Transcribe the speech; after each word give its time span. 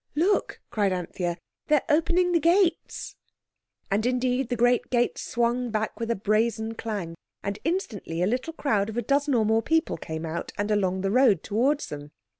"Look!" 0.15 0.59
cried 0.71 0.91
Anthea; 0.91 1.37
"they're 1.67 1.83
opening 1.87 2.31
the 2.31 2.39
gates." 2.39 3.15
And 3.91 4.03
indeed 4.03 4.49
the 4.49 4.55
great 4.55 4.89
gates 4.89 5.21
swung 5.21 5.69
back 5.69 5.99
with 5.99 6.09
a 6.09 6.15
brazen 6.15 6.73
clang, 6.73 7.13
and 7.43 7.59
instantly 7.63 8.23
a 8.23 8.25
little 8.25 8.53
crowd 8.53 8.89
of 8.89 8.97
a 8.97 9.03
dozen 9.03 9.35
or 9.35 9.45
more 9.45 9.61
people 9.61 9.97
came 9.97 10.25
out 10.25 10.51
and 10.57 10.71
along 10.71 11.01
the 11.01 11.11
road 11.11 11.43
towards 11.43 11.89
them. 11.89 12.13